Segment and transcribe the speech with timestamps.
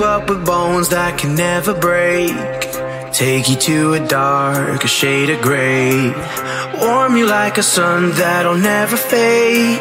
[0.00, 2.32] that can never break.
[3.12, 6.12] Take you to a darker shade of gray.
[6.80, 9.78] Warm you like a sun that'll never fade.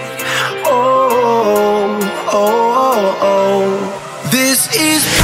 [0.66, 2.00] Oh,
[2.31, 4.30] oh, oh, oh.
[4.31, 5.19] This is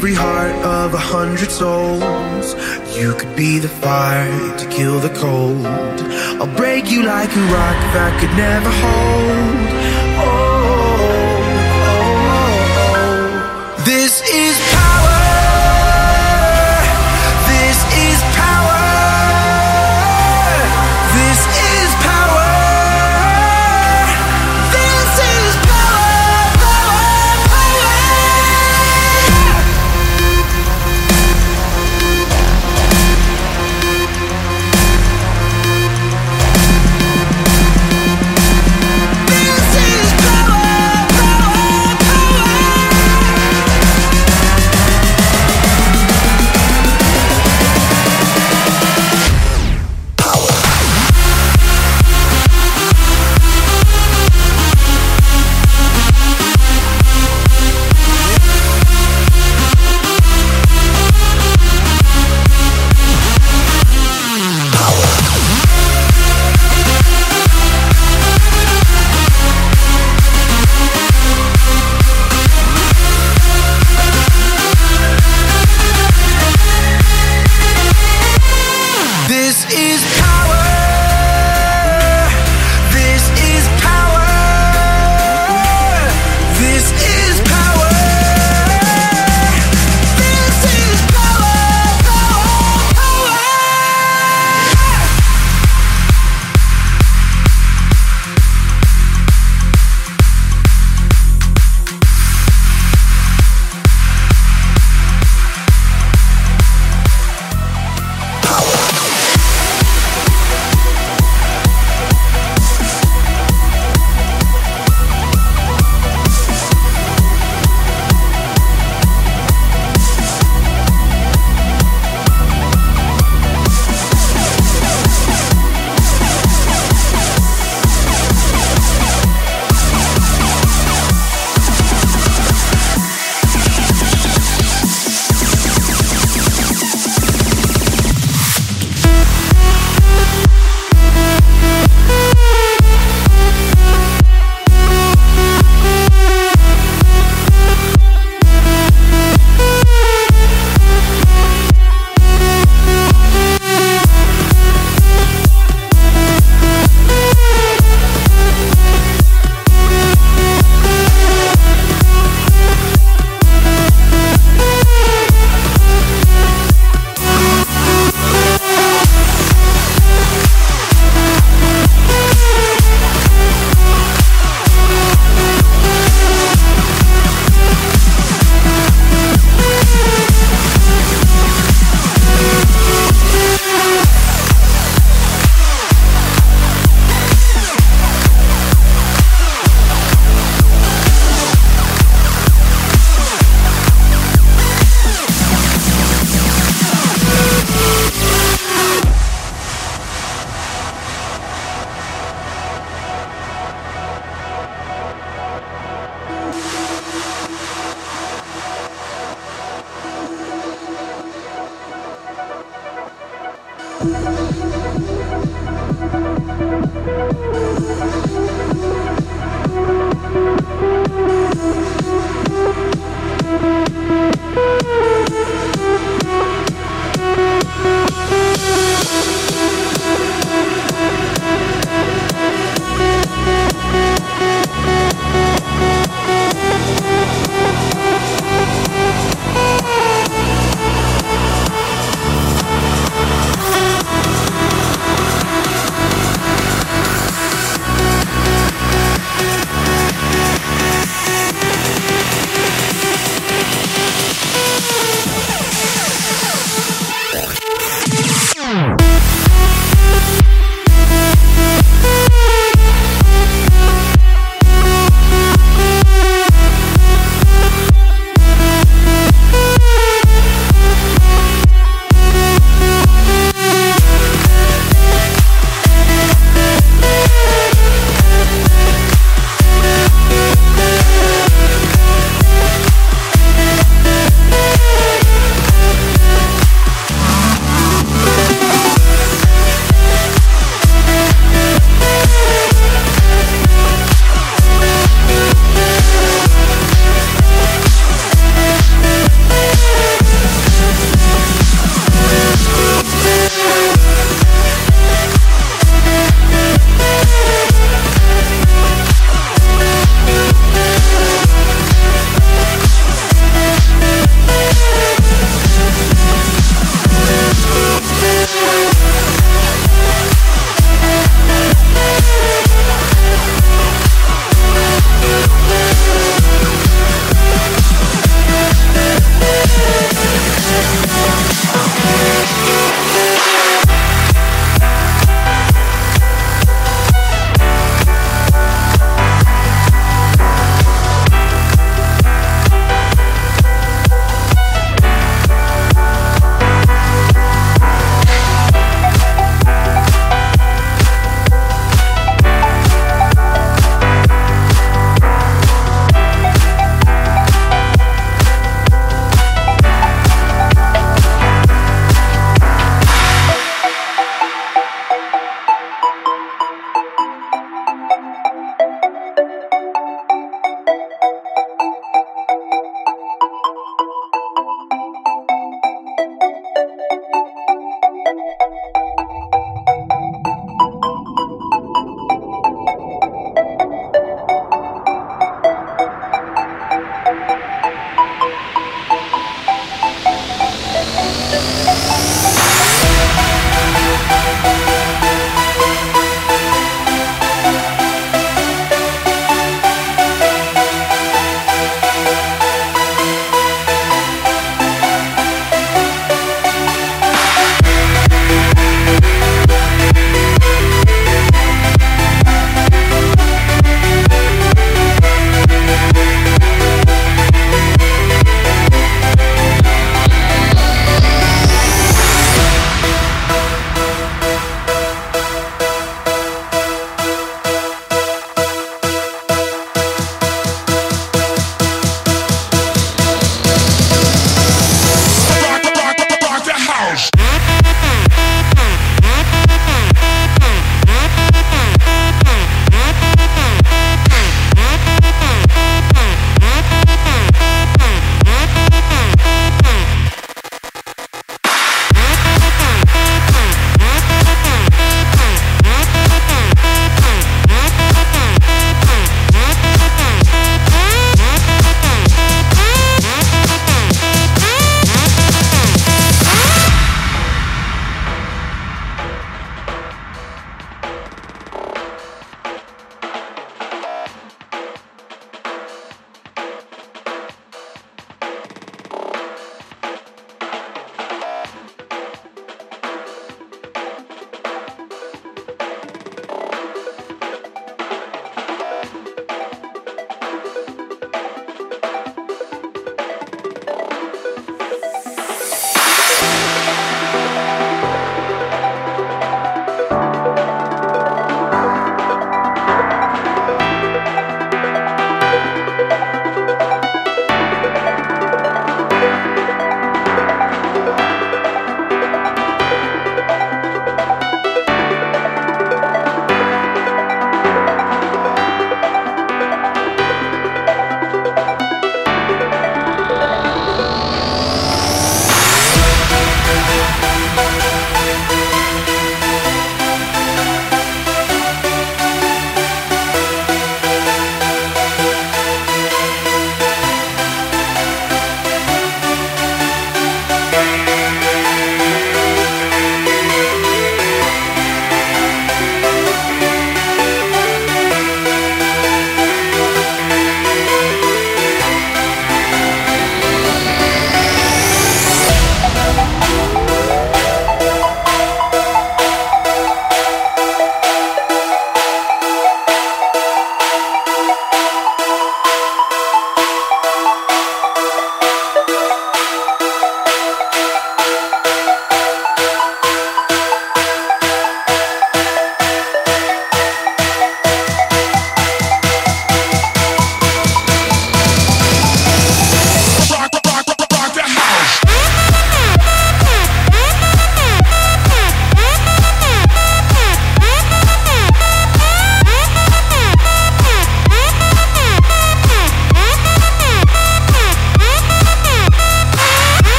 [0.00, 2.54] every heart of a hundred souls.
[2.96, 5.66] You could be the fire to kill the cold.
[6.40, 9.79] I'll break you like a rock that could never hold.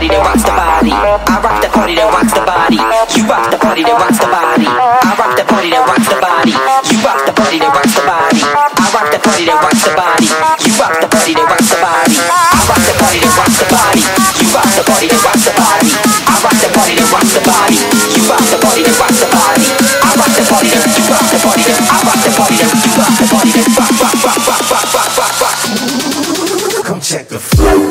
[0.00, 0.92] Party that rocks the body.
[0.96, 2.80] I rock the party that rocks the body.
[3.20, 4.64] You rock the party that rocks the body.
[4.64, 6.56] I rock the party that rocks the body.
[6.88, 8.40] You rock the party that rocks the body.
[8.40, 10.24] I rock the party that rocks the body.
[10.64, 12.16] You rock the party that rocks the body.
[12.16, 14.00] I rock the party that rocks the body.
[14.40, 15.92] You rock the party that rocks the body.
[15.92, 17.76] I rock the party that rocks the body.
[18.16, 19.68] You rock the party that rocks the body.
[20.00, 22.72] I rock the party that you rock the party that I rock the party that
[22.72, 25.58] you rock the party that rock rock rock rock rock rock rock rock.
[26.88, 27.89] Come check the flow.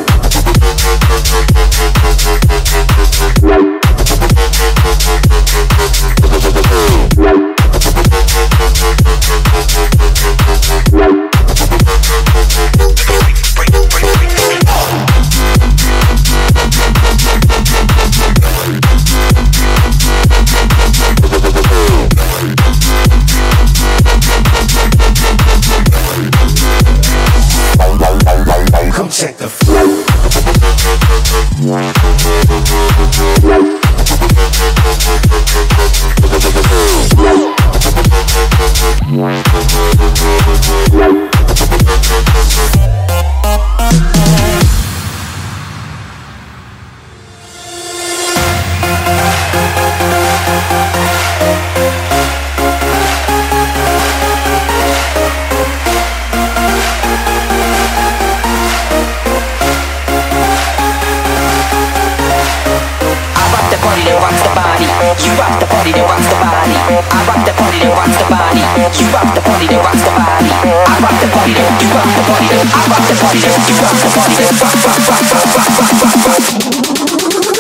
[66.99, 68.59] I rock the party that rocks the body.
[68.59, 70.51] You rock the party that rocks the body.
[70.51, 74.09] I rock the party you rock the party I rock the party you rock the
[74.19, 74.43] party.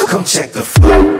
[0.07, 1.19] Come check the flow.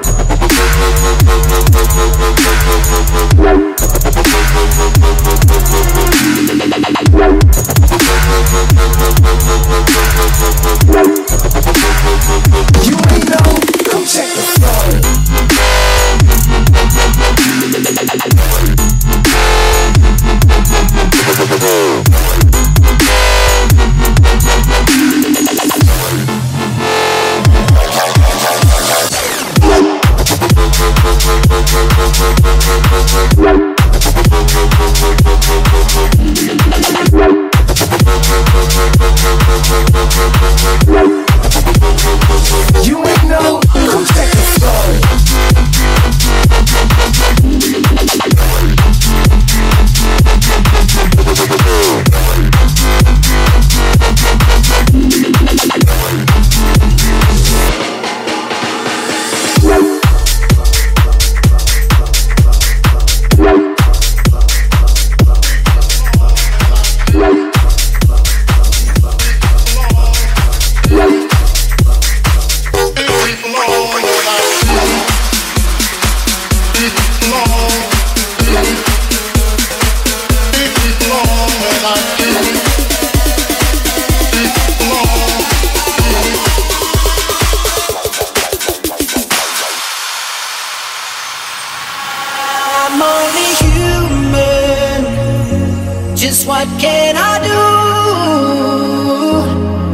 [96.19, 97.55] Just what can I do?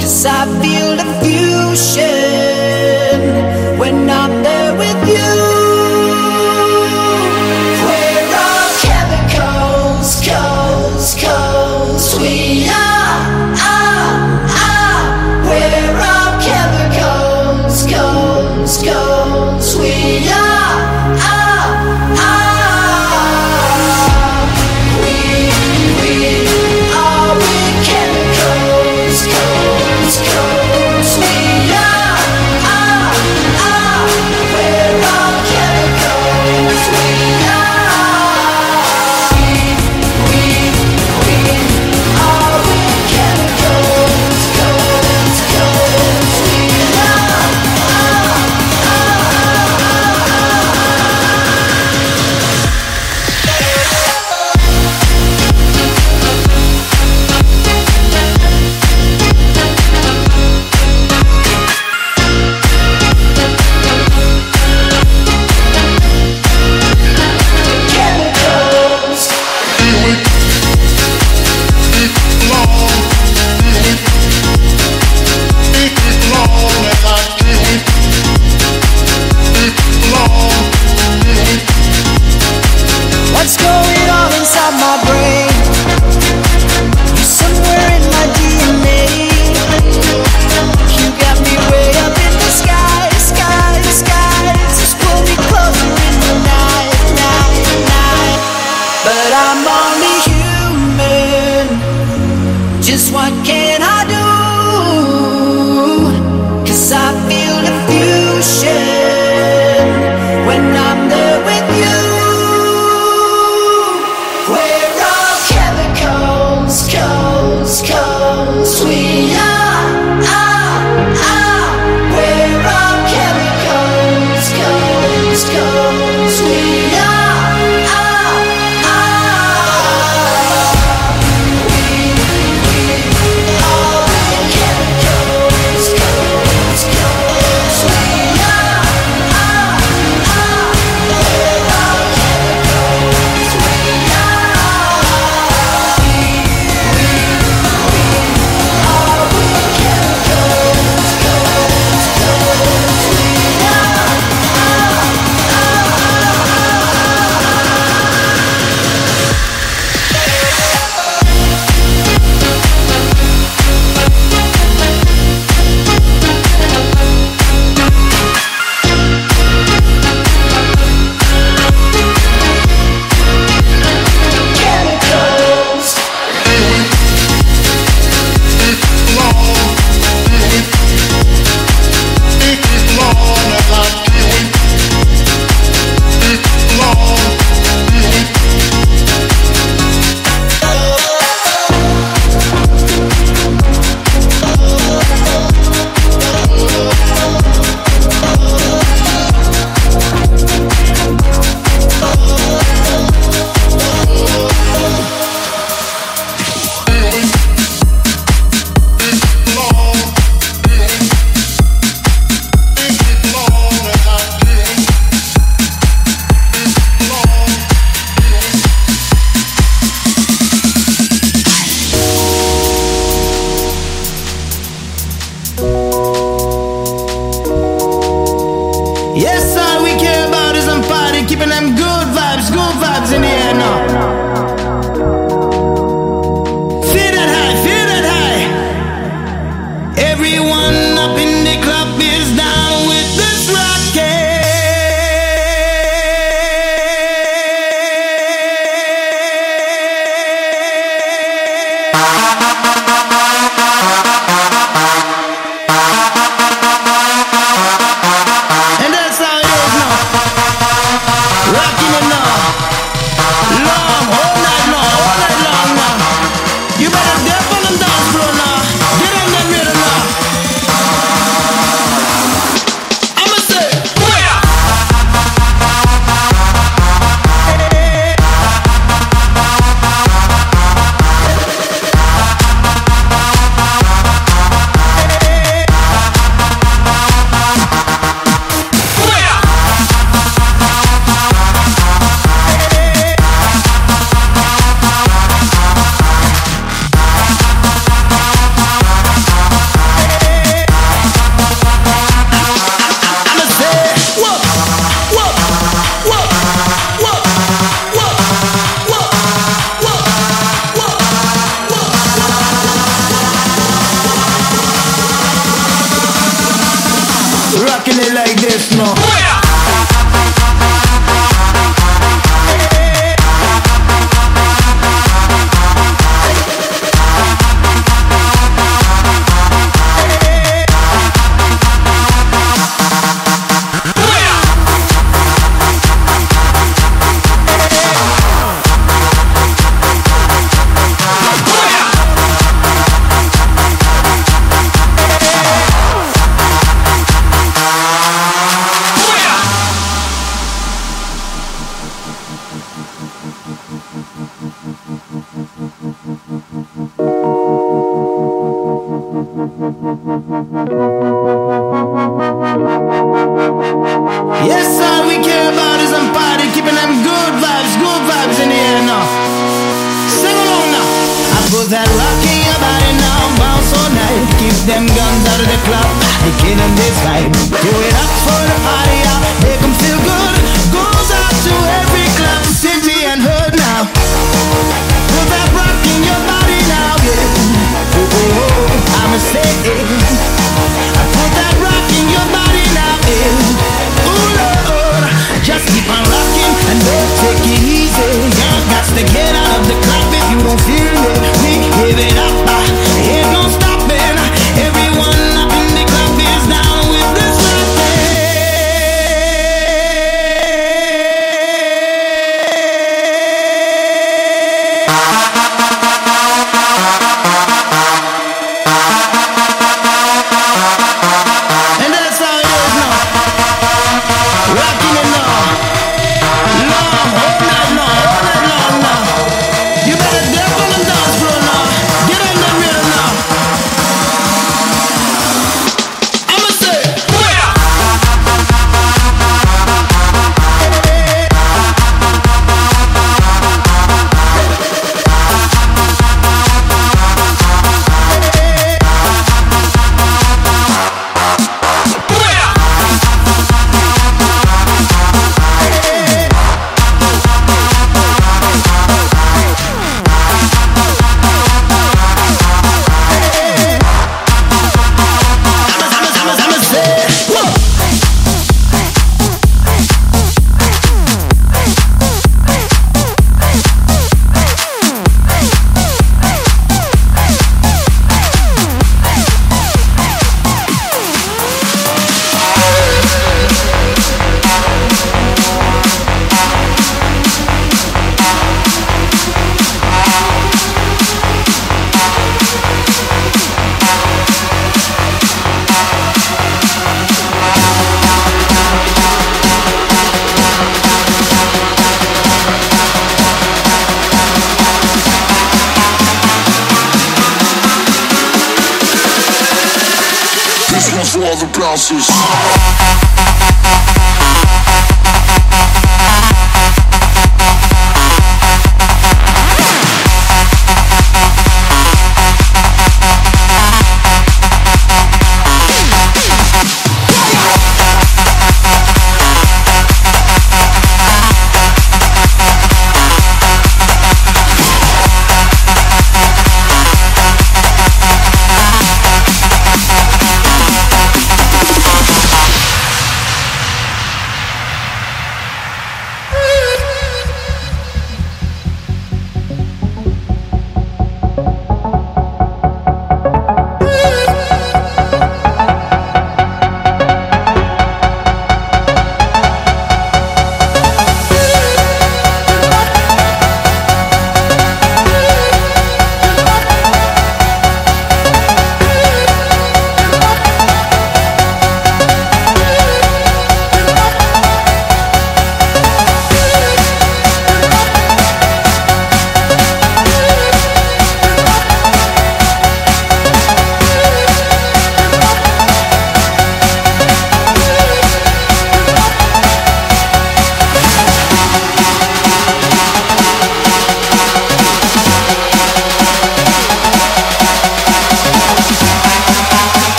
[0.00, 2.57] Cause I feel the fusion